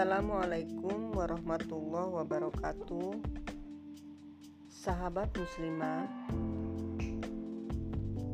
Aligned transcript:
Assalamualaikum 0.00 1.12
warahmatullahi 1.12 2.24
wabarakatuh 2.24 3.20
Sahabat 4.72 5.28
muslimah 5.36 6.08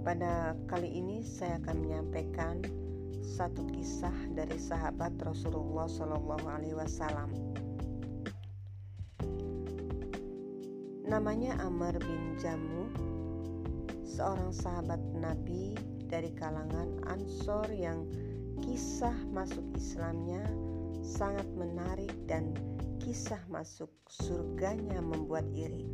Pada 0.07 0.55
kali 0.71 0.95
ini 0.95 1.27
saya 1.27 1.59
akan 1.59 1.77
menyampaikan 1.83 2.63
satu 3.19 3.67
kisah 3.75 4.15
dari 4.39 4.55
sahabat 4.63 5.19
Rasulullah 5.19 5.91
Shallallahu 5.91 6.47
Alaihi 6.47 6.79
Wasallam. 6.79 7.35
Namanya 11.03 11.59
Amr 11.67 11.99
bin 11.99 12.39
Jamu, 12.39 12.95
seorang 14.07 14.55
sahabat 14.55 15.03
Nabi 15.19 15.75
dari 16.07 16.31
kalangan 16.31 17.03
Ansor 17.11 17.67
yang 17.75 18.07
kisah 18.63 19.19
masuk 19.35 19.67
Islamnya 19.75 20.47
sangat 21.05 21.49
menarik 21.57 22.13
dan 22.31 22.53
kisah 23.03 23.41
masuk 23.51 23.91
surganya 24.09 24.99
membuat 24.99 25.47
iri. 25.55 25.87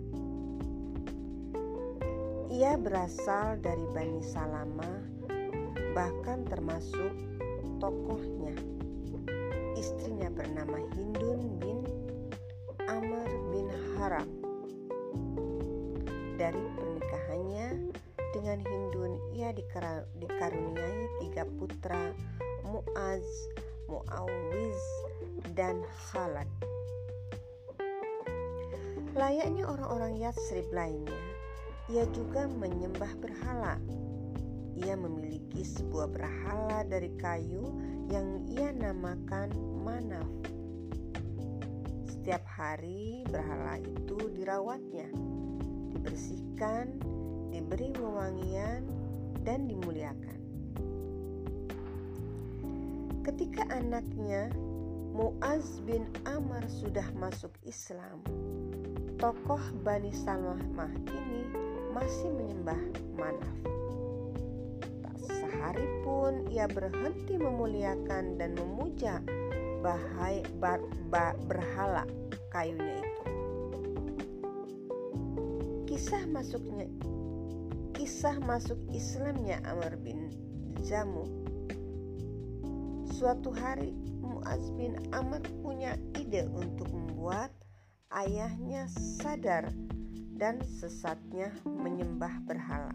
Ia 2.52 2.76
berasal 2.76 3.60
dari 3.64 3.84
Bani 3.96 4.20
Salama, 4.20 4.92
bahkan 5.96 6.44
termasuk 6.44 7.12
tokohnya. 7.80 8.52
Istrinya 9.72 10.28
bernama 10.28 10.78
Hindun 10.92 11.40
bin 11.56 11.80
Amr 12.86 13.28
bin 13.50 13.66
Haram. 13.96 14.28
Dari 16.36 16.64
pernikahannya 16.76 17.88
dengan 18.36 18.58
Hindun, 18.60 19.12
ia 19.32 19.52
dikaruniai 20.20 21.02
tiga 21.24 21.48
putra 21.56 22.12
Muaz, 22.68 23.24
Muawiz, 23.90 24.82
dan 25.54 25.82
Khalad. 26.10 26.48
Layaknya 29.12 29.68
orang-orang 29.68 30.16
Yatsrib 30.16 30.66
lainnya, 30.72 31.20
ia 31.92 32.08
juga 32.16 32.48
menyembah 32.48 33.12
berhala. 33.20 33.76
Ia 34.72 34.96
memiliki 34.96 35.60
sebuah 35.60 36.08
berhala 36.08 36.80
dari 36.88 37.12
kayu 37.20 37.68
yang 38.08 38.48
ia 38.48 38.72
namakan 38.72 39.52
Manaf. 39.84 40.26
Setiap 42.08 42.40
hari 42.48 43.26
berhala 43.28 43.76
itu 43.84 44.16
dirawatnya, 44.32 45.10
dibersihkan, 45.92 46.96
diberi 47.52 47.92
wewangian, 48.00 48.88
dan 49.42 49.68
dimuliakan. 49.68 50.41
Ketika 53.22 53.62
anaknya 53.70 54.50
Muaz 55.14 55.78
bin 55.86 56.10
Amr 56.26 56.66
sudah 56.66 57.06
masuk 57.14 57.54
Islam, 57.62 58.18
tokoh 59.14 59.62
Bani 59.86 60.10
Salamah 60.10 60.90
ini 61.06 61.46
masih 61.94 62.34
menyembah 62.34 62.82
Manaf. 63.14 63.58
Tak 65.06 65.16
sehari 65.22 65.86
pun 66.02 66.50
ia 66.50 66.66
berhenti 66.66 67.38
memuliakan 67.38 68.42
dan 68.42 68.58
memuja 68.58 69.22
bahai, 69.86 70.42
bar, 70.58 70.82
bar, 71.06 71.38
berhala 71.46 72.02
kayunya 72.50 73.06
itu. 73.06 73.24
Kisah 75.86 76.26
masuknya 76.26 76.90
kisah 77.94 78.34
masuk 78.42 78.82
Islamnya 78.90 79.62
Amr 79.62 79.94
bin 80.02 80.26
Jamu 80.82 81.41
Suatu 83.22 83.54
hari 83.54 83.94
Muaz 84.18 84.74
bin 84.74 84.98
Amr 85.14 85.46
punya 85.62 85.94
ide 86.18 86.42
untuk 86.58 86.90
membuat 86.90 87.54
ayahnya 88.10 88.90
sadar 89.22 89.70
dan 90.34 90.58
sesatnya 90.66 91.54
menyembah 91.62 92.42
berhala. 92.50 92.90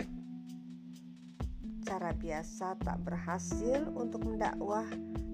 Cara 1.88 2.12
biasa 2.12 2.76
tak 2.84 3.08
berhasil 3.08 3.88
untuk 3.96 4.28
mendakwah 4.28 4.84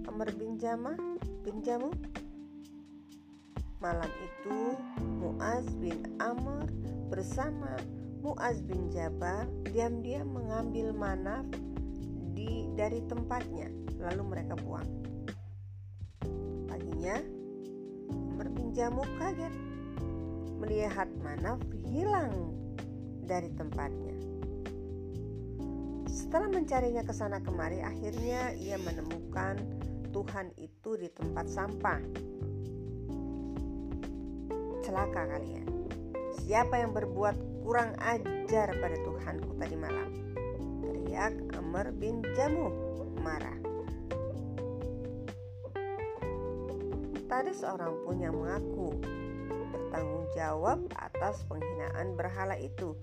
Amr 0.05 0.29
bin 0.37 0.61
Jama 0.61 0.93
bin 1.41 1.65
Jamu. 1.65 1.89
Malam 3.81 4.13
itu 4.21 4.77
Muaz 5.01 5.65
bin 5.81 6.05
Amr 6.21 6.69
bersama 7.09 7.81
Muaz 8.21 8.61
bin 8.61 8.93
Jabar 8.93 9.49
diam-diam 9.73 10.29
mengambil 10.29 10.93
manaf 10.93 11.49
di 12.37 12.69
dari 12.77 13.01
tempatnya 13.09 13.82
lalu 14.03 14.23
mereka 14.27 14.53
buang. 14.59 14.89
Paginya, 16.67 17.17
Umar 18.11 18.47
bin 18.51 18.75
Jamu 18.75 19.03
kaget 19.15 19.53
melihat 20.59 21.07
Manaf 21.23 21.59
hilang 21.87 22.55
dari 23.23 23.51
tempatnya. 23.55 24.15
Setelah 26.13 26.49
mencarinya 26.51 27.01
ke 27.01 27.13
sana 27.15 27.41
kemari, 27.41 27.81
akhirnya 27.81 28.53
ia 28.53 28.77
menemukan 28.77 29.57
Tuhan 30.13 30.53
itu 30.61 30.93
di 30.99 31.09
tempat 31.09 31.49
sampah. 31.49 31.99
Celaka 34.85 35.25
kalian. 35.25 35.67
Siapa 36.43 36.75
yang 36.77 36.91
berbuat 36.93 37.65
kurang 37.65 37.95
ajar 37.97 38.67
pada 38.77 38.97
Tuhanku 39.01 39.57
tadi 39.57 39.75
malam? 39.79 40.09
Teriak 40.83 41.33
Amr 41.57 41.89
bin 41.95 42.21
Jamu 42.37 42.69
marah. 43.23 43.72
Tak 47.33 47.49
ada 47.49 47.53
seorang 47.57 47.97
pun 48.05 48.21
yang 48.21 48.37
mengaku 48.37 48.93
bertanggung 49.73 50.29
jawab 50.37 50.85
atas 51.01 51.41
penghinaan 51.49 52.13
berhala 52.13 52.53
itu. 52.61 52.93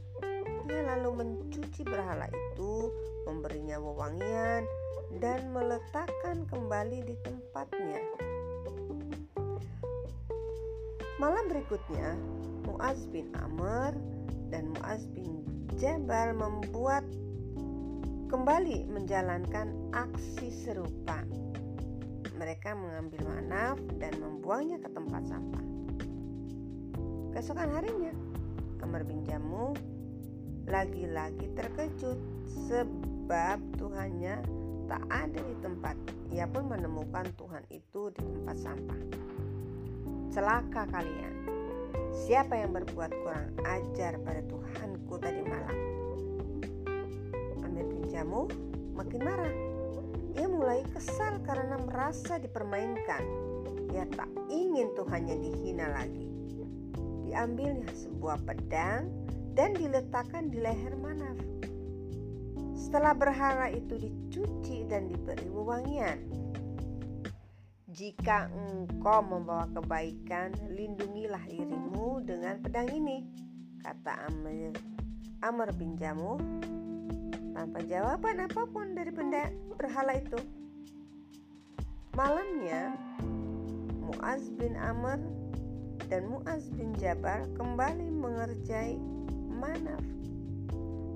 Ia 0.70 0.86
lalu 0.94 1.26
mencuci 1.26 1.82
berhala 1.82 2.30
itu, 2.30 2.94
memberinya 3.26 3.82
wewangian, 3.82 4.62
dan 5.18 5.50
meletakkan 5.50 6.46
kembali 6.46 7.10
di 7.10 7.18
tempatnya. 7.26 7.98
Malam 11.18 11.50
berikutnya, 11.50 12.14
Muaz 12.70 13.02
bin 13.10 13.34
Amr 13.34 13.98
dan 14.54 14.70
Muaz 14.78 15.10
bin 15.10 15.42
Jabal 15.82 16.38
membuat 16.38 17.02
kembali 18.30 18.94
menjalankan 18.94 19.74
aksi 19.90 20.54
serupa 20.54 21.18
mereka 22.40 22.72
mengambil 22.72 23.20
manaf 23.28 23.76
dan 24.00 24.16
membuangnya 24.16 24.80
ke 24.80 24.88
tempat 24.88 25.28
sampah. 25.28 25.60
Keesokan 27.36 27.68
harinya, 27.76 28.16
bin 29.04 29.20
Jamu 29.28 29.76
lagi-lagi 30.64 31.52
terkejut 31.52 32.16
sebab 32.48 33.60
Tuhannya 33.76 34.40
tak 34.88 35.04
ada 35.12 35.36
di 35.36 35.54
tempat. 35.60 35.92
Ia 36.32 36.48
pun 36.48 36.72
menemukan 36.72 37.28
Tuhan 37.36 37.60
itu 37.68 38.08
di 38.16 38.24
tempat 38.24 38.56
sampah. 38.56 39.00
Celaka 40.32 40.88
kalian. 40.88 41.44
Siapa 42.24 42.56
yang 42.56 42.72
berbuat 42.72 43.12
kurang 43.20 43.52
ajar 43.68 44.16
pada 44.24 44.40
Tuhanku 44.48 45.14
tadi 45.20 45.44
malam? 45.44 45.76
Amir 47.68 47.84
bin 47.84 48.08
Jamu 48.08 48.48
makin 48.96 49.20
marah 49.20 49.69
ia 50.36 50.46
mulai 50.46 50.86
kesal 50.94 51.42
karena 51.42 51.80
merasa 51.82 52.38
dipermainkan. 52.38 53.22
Ia 53.90 54.06
tak 54.14 54.30
ingin 54.46 54.94
Tuhannya 54.94 55.36
dihina 55.42 55.90
lagi. 55.90 56.26
Diambilnya 57.26 57.90
sebuah 57.94 58.42
pedang 58.46 59.10
dan 59.54 59.74
diletakkan 59.74 60.50
di 60.50 60.62
leher 60.62 60.94
Manaf. 60.98 61.38
Setelah 62.78 63.14
berhala 63.14 63.66
itu 63.70 63.98
dicuci 63.98 64.86
dan 64.86 65.10
diberi 65.10 65.46
wewangian. 65.50 66.18
Jika 67.90 68.46
engkau 68.54 69.20
membawa 69.20 69.66
kebaikan, 69.74 70.54
lindungilah 70.70 71.42
dirimu 71.50 72.22
dengan 72.22 72.62
pedang 72.62 72.86
ini, 72.94 73.26
kata 73.82 74.30
Amr, 74.30 74.72
Amr 75.42 75.68
bin 75.74 75.98
Jamu 75.98 76.38
tanpa 77.60 77.84
jawaban 77.84 78.40
apa 78.40 78.64
pun 78.72 78.96
dari 78.96 79.12
benda 79.12 79.52
berhala 79.76 80.16
itu. 80.16 80.40
Malamnya, 82.16 82.96
Muaz 84.00 84.48
bin 84.56 84.80
Amr 84.80 85.20
dan 86.08 86.24
Muaz 86.32 86.72
bin 86.72 86.96
Jabar 86.96 87.44
kembali 87.60 88.08
mengerjai 88.16 88.96
Manaf. 89.52 90.00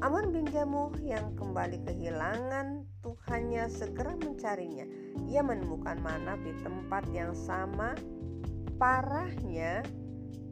Amr 0.05 0.29
bin 0.29 0.45
Jamuh 0.53 0.93
yang 1.01 1.33
kembali 1.41 1.81
kehilangan 1.81 2.85
Tuhannya 3.01 3.65
segera 3.73 4.13
mencarinya. 4.13 4.85
Ia 5.25 5.41
menemukan 5.41 5.97
Manaf 6.05 6.45
di 6.45 6.53
tempat 6.61 7.09
yang 7.09 7.33
sama. 7.33 7.97
Parahnya, 8.77 9.81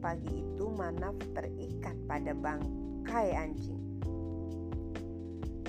pagi 0.01 0.41
itu 0.41 0.73
Manaf 0.73 1.13
terikat 1.37 1.93
pada 2.09 2.33
bangkai 2.33 3.37
anjing. 3.37 3.82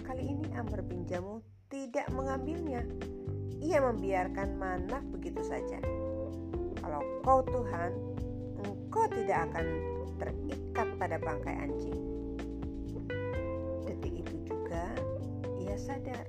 Kali 0.04 0.20
ini 0.20 0.46
Amr 0.52 0.84
bin 0.84 1.08
Jamu 1.08 1.40
tidak 1.72 2.12
mengambilnya. 2.12 2.84
Ia 3.64 3.80
membiarkan 3.80 4.60
Manaf 4.60 5.00
begitu 5.08 5.40
saja. 5.40 5.80
Kalau 6.84 7.00
kau 7.24 7.40
Tuhan, 7.48 7.96
engkau 8.60 9.08
tidak 9.08 9.48
akan 9.48 9.66
terikat 10.20 10.88
pada 11.00 11.16
bangkai 11.16 11.56
anjing. 11.56 11.96
Detik 13.88 14.20
itu 14.20 14.34
juga 14.44 14.92
ia 15.56 15.76
sadar 15.80 16.28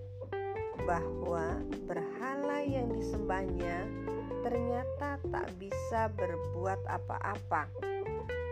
bahwa 0.87 1.59
berhala 1.83 2.63
yang 2.63 2.87
disembahnya 2.95 3.83
ternyata 4.39 5.19
tak 5.33 5.51
bisa 5.59 6.07
berbuat 6.15 6.79
apa-apa 6.87 7.67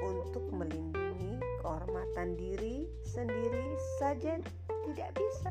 untuk 0.03 0.51
melindungi 0.51 1.39
kehormatan 1.63 2.35
diri 2.35 2.91
sendiri 3.05 3.79
saja 4.01 4.35
tidak 4.87 5.09
bisa. 5.15 5.49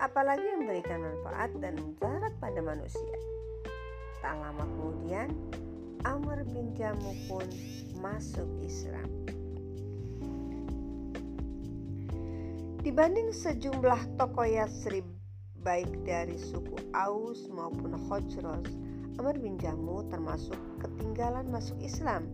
Apalagi 0.00 0.44
memberikan 0.56 1.04
manfaat 1.04 1.52
dan 1.60 1.76
mudarat 1.76 2.32
pada 2.40 2.60
manusia. 2.64 3.16
Tak 4.24 4.36
lama 4.36 4.64
kemudian 4.64 5.28
Amr 6.08 6.44
bin 6.48 6.72
Jamu 6.72 7.12
pun 7.28 7.44
masuk 8.00 8.48
Islam. 8.64 9.08
Dibanding 12.80 13.28
sejumlah 13.36 14.16
tokoh 14.16 14.48
Yasrib 14.48 15.04
baik 15.60 15.92
dari 16.08 16.40
suku 16.40 16.80
Aus 16.96 17.44
maupun 17.52 17.92
Khosrow 18.08 18.64
Amr 19.20 19.36
bin 19.36 19.60
Jamu 19.60 20.08
termasuk 20.08 20.56
ketinggalan 20.80 21.44
masuk 21.52 21.76
Islam. 21.84 22.24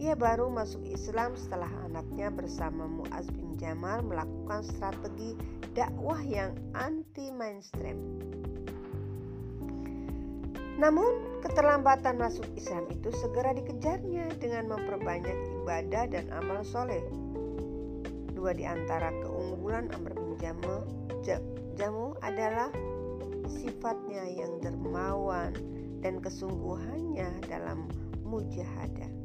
Ia 0.00 0.16
baru 0.16 0.48
masuk 0.48 0.80
Islam 0.88 1.36
setelah 1.36 1.68
anaknya 1.84 2.32
bersama 2.32 2.88
Muaz 2.88 3.28
bin 3.36 3.52
Jamal 3.60 4.00
melakukan 4.00 4.64
strategi 4.64 5.36
dakwah 5.76 6.16
yang 6.24 6.56
anti 6.72 7.28
mainstream. 7.28 8.00
Namun, 10.80 11.44
keterlambatan 11.44 12.16
masuk 12.16 12.48
Islam 12.56 12.88
itu 12.88 13.12
segera 13.12 13.52
dikejarnya 13.52 14.40
dengan 14.40 14.72
memperbanyak 14.72 15.36
ibadah 15.60 16.08
dan 16.08 16.32
amal 16.32 16.64
soleh. 16.64 17.04
Dua 18.32 18.56
di 18.56 18.64
antara 18.64 19.12
keunggulan 19.20 19.92
Amr 20.00 20.16
bin 20.16 20.32
Jamu, 20.40 20.80
Jamu 21.76 22.16
adalah 22.24 22.72
sifatnya 23.52 24.24
yang 24.32 24.64
dermawan 24.64 25.52
dan 26.00 26.24
kesungguhannya 26.24 27.44
dalam 27.44 27.84
mujahadah. 28.24 29.19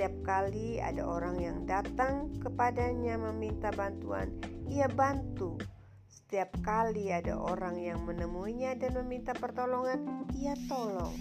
Setiap 0.00 0.24
kali 0.24 0.80
ada 0.80 1.04
orang 1.04 1.36
yang 1.44 1.68
datang 1.68 2.32
kepadanya 2.40 3.20
meminta 3.20 3.68
bantuan, 3.68 4.32
ia 4.64 4.88
bantu. 4.88 5.60
Setiap 6.08 6.56
kali 6.64 7.12
ada 7.12 7.36
orang 7.36 7.76
yang 7.76 8.08
menemuinya 8.08 8.80
dan 8.80 8.96
meminta 8.96 9.36
pertolongan, 9.36 10.24
ia 10.32 10.56
tolong. 10.72 11.12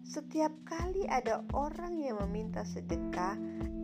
Setiap 0.00 0.48
kali 0.64 1.04
ada 1.12 1.44
orang 1.52 2.00
yang 2.00 2.16
meminta 2.24 2.64
sedekah, 2.64 3.36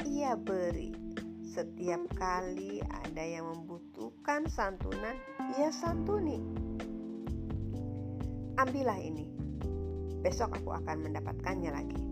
ia 0.09 0.33
beri. 0.33 0.97
Setiap 1.45 2.01
kali 2.17 2.81
ada 3.05 3.21
yang 3.21 3.53
membutuhkan 3.53 4.49
santunan, 4.49 5.13
ia 5.61 5.69
santuni 5.69 6.41
ambillah 8.57 8.97
ini. 8.97 9.29
Besok 10.25 10.57
aku 10.57 10.73
akan 10.73 11.05
mendapatkannya 11.05 11.69
lagi. 11.69 12.12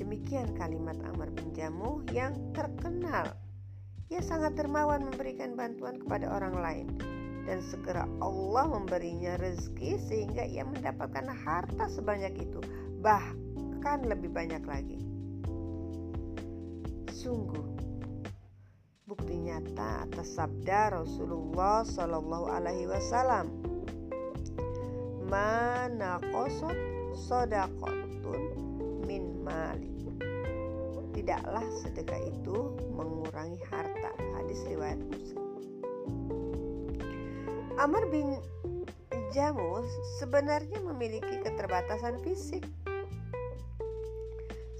Demikian 0.00 0.56
kalimat 0.56 0.96
Amr 1.04 1.28
bin 1.36 1.52
Jamuh 1.52 2.00
yang 2.08 2.32
terkenal. 2.56 3.36
Ia 4.08 4.24
sangat 4.24 4.56
dermawan 4.56 5.04
memberikan 5.04 5.52
bantuan 5.52 6.00
kepada 6.00 6.32
orang 6.32 6.56
lain 6.56 6.86
dan 7.44 7.60
segera 7.60 8.08
Allah 8.24 8.64
memberinya 8.64 9.36
rezeki 9.36 10.00
sehingga 10.00 10.48
ia 10.48 10.64
mendapatkan 10.64 11.28
harta 11.28 11.84
sebanyak 11.92 12.32
itu, 12.40 12.64
bahkan 13.04 14.00
lebih 14.08 14.32
banyak 14.32 14.64
lagi. 14.64 15.04
Sungguh 17.12 17.70
bukti 19.04 19.36
nyata 19.36 20.06
atas 20.06 20.38
sabda 20.38 21.02
Rasulullah 21.02 21.82
Shallallahu 21.82 22.46
Alaihi 22.46 22.86
Wasallam 22.86 23.50
mana 25.26 26.22
kosot 26.30 26.78
sodakotun 27.26 28.42
min 29.10 29.42
mali 29.42 29.89
tidaklah 31.20 31.64
sedekah 31.84 32.16
itu 32.24 32.72
mengurangi 32.96 33.60
harta. 33.68 34.08
Hadis 34.40 34.64
riwayat 34.64 34.96
muslim. 35.04 35.44
Amr 37.76 38.08
bin 38.08 38.40
Jamus 39.36 39.84
sebenarnya 40.16 40.80
memiliki 40.80 41.44
keterbatasan 41.44 42.24
fisik. 42.24 42.64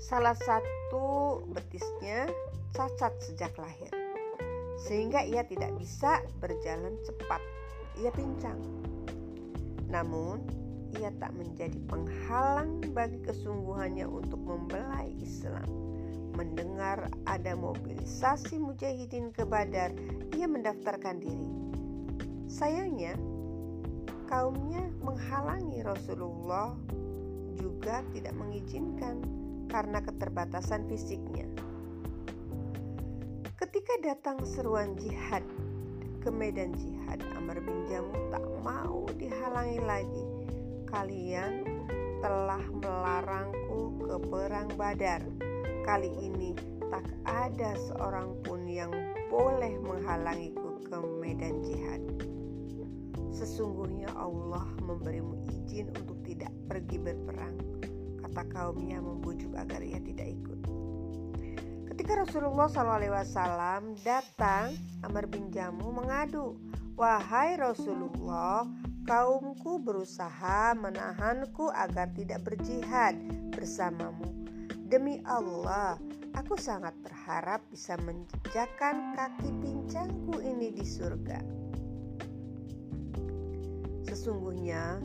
Salah 0.00 0.34
satu 0.34 1.44
betisnya 1.52 2.24
cacat 2.72 3.12
sejak 3.20 3.52
lahir 3.60 3.92
sehingga 4.80 5.20
ia 5.20 5.44
tidak 5.44 5.76
bisa 5.76 6.24
berjalan 6.40 6.96
cepat. 7.04 7.44
Ia 8.00 8.08
pincang. 8.16 8.56
Namun, 9.92 10.40
ia 10.96 11.12
tak 11.20 11.36
menjadi 11.36 11.76
penghalang 11.84 12.80
bagi 12.96 13.20
kesungguhannya 13.28 14.08
untuk 14.08 14.40
membelai 14.40 15.12
Islam. 15.20 15.89
Mendengar 16.40 17.12
ada 17.28 17.52
mobilisasi 17.52 18.56
mujahidin 18.56 19.28
ke 19.28 19.44
Badar, 19.44 19.92
ia 20.32 20.48
mendaftarkan 20.48 21.20
diri. 21.20 21.52
Sayangnya, 22.48 23.12
kaumnya 24.24 24.88
menghalangi 25.04 25.84
Rasulullah 25.84 26.72
juga 27.60 28.00
tidak 28.16 28.32
mengizinkan 28.40 29.20
karena 29.68 30.00
keterbatasan 30.00 30.88
fisiknya. 30.88 31.44
Ketika 33.60 34.00
datang 34.00 34.40
seruan 34.48 34.96
jihad 34.96 35.44
ke 36.24 36.32
medan 36.32 36.72
jihad 36.80 37.20
Amr 37.36 37.60
bin 37.60 37.84
Jamu 37.84 38.16
tak 38.32 38.44
mau 38.64 39.04
dihalangi 39.12 39.80
lagi 39.84 40.24
kalian 40.88 41.68
telah 42.24 42.64
melarangku 42.72 44.08
ke 44.08 44.16
perang 44.24 44.72
badar 44.80 45.20
kali 45.84 46.10
ini 46.20 46.56
tak 46.90 47.06
ada 47.28 47.76
seorang 47.90 48.34
pun 48.42 48.66
yang 48.66 48.90
boleh 49.30 49.78
menghalangiku 49.82 50.82
ke 50.86 50.96
medan 51.22 51.62
jihad 51.62 52.02
sesungguhnya 53.30 54.10
Allah 54.18 54.66
memberimu 54.82 55.46
izin 55.48 55.88
untuk 55.96 56.18
tidak 56.26 56.50
pergi 56.66 56.98
berperang 56.98 57.56
kata 58.20 58.42
kaumnya 58.50 58.98
membujuk 58.98 59.54
agar 59.56 59.80
ia 59.80 59.98
tidak 60.02 60.30
ikut 60.30 60.60
Ketika 61.90 62.24
Rasulullah 62.24 62.64
SAW 62.64 63.92
datang, 64.00 64.72
Amr 65.04 65.28
bin 65.28 65.52
Jamu 65.52 65.92
mengadu, 65.92 66.56
"Wahai 66.96 67.60
Rasulullah, 67.60 68.64
kaumku 69.04 69.82
berusaha 69.82 70.72
menahanku 70.80 71.68
agar 71.74 72.08
tidak 72.16 72.46
berjihad 72.46 73.18
bersamamu. 73.52 74.39
Demi 74.90 75.22
Allah, 75.22 75.94
aku 76.34 76.58
sangat 76.58 76.98
berharap 76.98 77.62
bisa 77.70 77.94
menjejakkan 78.02 79.14
kaki 79.14 79.54
pincangku 79.62 80.42
ini 80.42 80.74
di 80.74 80.82
surga." 80.82 81.38
Sesungguhnya 84.10 84.98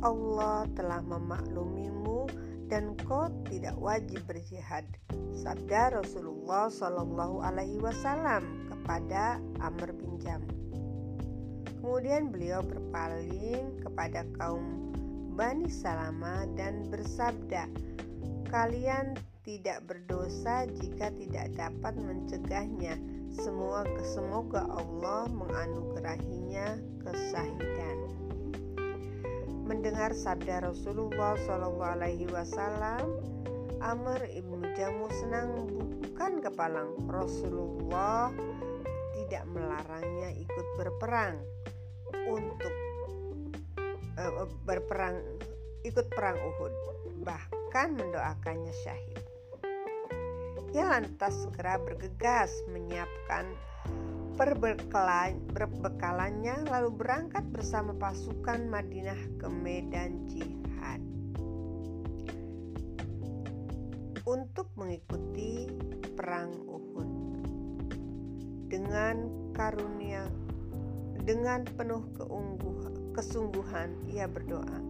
Allah 0.00 0.64
telah 0.72 1.04
memaklumimu 1.04 2.32
dan 2.72 2.96
kau 3.04 3.28
tidak 3.52 3.76
wajib 3.76 4.24
berjihad 4.24 4.88
sabda 5.36 6.00
Rasulullah 6.00 6.72
Shallallahu 6.72 7.44
Alaihi 7.44 7.76
Wasallam 7.76 8.72
kepada 8.72 9.36
Amr 9.60 9.92
bin 10.00 10.16
Jam. 10.16 10.40
Kemudian 11.84 12.32
beliau 12.32 12.64
berpaling 12.64 13.84
kepada 13.84 14.24
kaum 14.40 14.90
Bani 15.36 15.68
Salama 15.68 16.48
dan 16.56 16.88
bersabda, 16.88 17.68
"Kalian 18.48 19.18
tidak 19.46 19.86
berdosa 19.86 20.66
jika 20.70 21.10
tidak 21.14 21.54
dapat 21.54 21.94
mencegahnya. 21.98 22.98
Semua 23.30 23.84
semoga 24.02 24.64
Allah 24.70 25.28
menganugerahinya 25.28 26.80
kesahidan." 27.04 27.98
Mendengar 29.66 30.14
sabda 30.14 30.62
Rasulullah 30.62 31.34
Shallallahu 31.42 31.98
Alaihi 31.98 32.30
Wasallam, 32.30 33.18
Amr 33.82 34.24
ibnu 34.30 34.62
Jamu 34.78 35.10
senang 35.10 35.66
bukan 35.66 36.38
kepalang 36.40 36.96
Rasulullah 37.10 38.30
tidak 39.12 39.44
melarangnya 39.50 40.32
ikut 40.32 40.66
berperang 40.78 41.42
untuk 42.24 42.74
uh, 44.16 44.46
berperang 44.64 45.18
ikut 45.84 46.06
perang 46.14 46.38
Uhud 46.40 46.72
bahkan 47.22 47.65
mendoakannya 47.84 48.72
syahid 48.80 49.20
ia 50.72 50.88
lantas 50.88 51.36
segera 51.44 51.76
bergegas 51.80 52.52
menyiapkan 52.72 53.44
perbekalannya 54.36 56.68
lalu 56.68 56.90
berangkat 56.92 57.40
bersama 57.48 57.96
pasukan 57.96 58.68
Madinah 58.68 59.40
ke 59.40 59.48
medan 59.48 60.28
jihad 60.28 61.00
untuk 64.26 64.66
mengikuti 64.76 65.70
perang 66.18 66.50
Uhud. 66.66 67.06
Dengan 68.66 69.30
karunia 69.54 70.26
dengan 71.24 71.62
penuh 71.64 72.02
keungguh, 72.18 73.14
kesungguhan 73.16 73.94
ia 74.10 74.26
berdoa, 74.28 74.82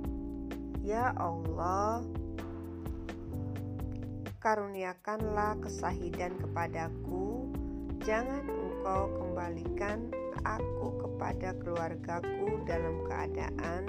"Ya 0.82 1.14
Allah, 1.16 2.02
karuniakanlah 4.46 5.58
kesahidan 5.58 6.38
kepadaku, 6.38 7.50
jangan 8.06 8.46
engkau 8.46 9.10
kembalikan 9.18 10.06
aku 10.46 11.02
kepada 11.02 11.50
keluargaku 11.58 12.62
dalam 12.62 13.02
keadaan 13.10 13.82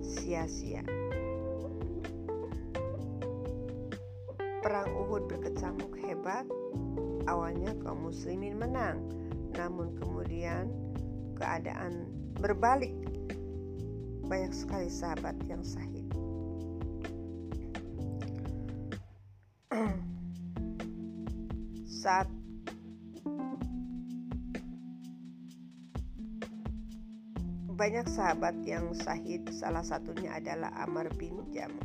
sia-sia." 0.00 0.80
Perang 4.64 4.88
Uhud 4.96 5.28
berkecamuk 5.28 5.92
hebat. 6.00 6.48
Awalnya 7.28 7.76
kaum 7.84 8.08
muslimin 8.08 8.56
menang, 8.56 8.96
namun 9.52 9.92
kemudian 10.00 10.72
keadaan 11.36 12.08
berbalik. 12.40 12.96
Banyak 14.24 14.56
sekali 14.56 14.88
sahabat 14.88 15.36
yang 15.44 15.60
sahid. 15.60 16.01
Saat 22.02 22.26
banyak 27.78 28.10
sahabat 28.10 28.58
yang 28.66 28.90
sahid, 28.90 29.46
salah 29.54 29.86
satunya 29.86 30.34
adalah 30.34 30.74
Amr 30.82 31.14
bin 31.14 31.46
Jamu. 31.54 31.78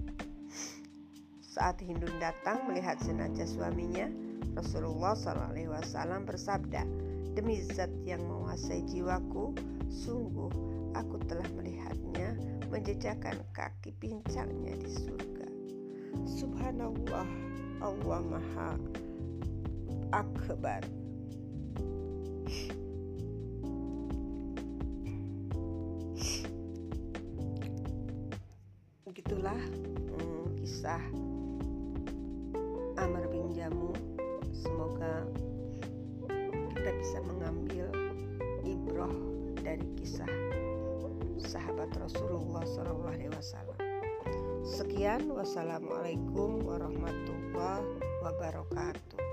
Saat 1.46 1.86
Hindun 1.86 2.18
datang 2.18 2.66
melihat 2.66 2.98
jenazah 3.06 3.46
suaminya, 3.46 4.10
Rasulullah 4.58 5.14
SAW 5.14 6.26
bersabda, 6.26 6.82
"Demi 7.38 7.62
Zat 7.62 7.94
yang 8.02 8.26
menguasai 8.26 8.90
jiwaku, 8.90 9.54
sungguh 9.86 10.50
aku 10.98 11.22
telah 11.30 11.46
melihatnya 11.54 12.34
menjejakkan 12.74 13.38
kaki 13.54 13.94
pincangnya 14.02 14.82
di 14.82 14.90
surga." 14.98 15.46
Subhanallah, 16.26 17.30
Allah 17.86 18.22
Maha 18.26 19.06
Akbar. 20.12 20.84
Begitulah 29.04 29.60
hmm, 29.60 30.46
kisah 30.62 31.04
Amr 32.96 33.28
bin 33.28 33.52
Jamu 33.52 33.92
semoga 34.56 35.28
kita 36.76 36.92
bisa 37.04 37.20
mengambil 37.28 37.92
ibroh 38.64 39.12
dari 39.60 39.84
kisah 40.00 40.30
sahabat 41.38 41.92
Rasulullah 42.00 42.64
SAW. 42.64 43.76
Sekian, 44.68 45.32
wassalamualaikum 45.32 46.64
warahmatullahi 46.68 47.88
wabarakatuh. 48.20 49.27